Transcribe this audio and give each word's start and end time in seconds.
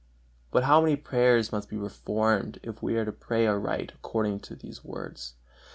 But 0.49 0.63
how 0.63 0.81
many 0.81 0.95
prayers 0.95 1.51
must 1.51 1.69
be 1.69 1.77
reformed, 1.77 2.59
if 2.63 2.81
we 2.81 2.97
are 2.97 3.05
to 3.05 3.11
pray 3.11 3.45
aright 3.45 3.91
according 3.93 4.39
to 4.39 4.55
these 4.55 4.83
words! 4.83 5.35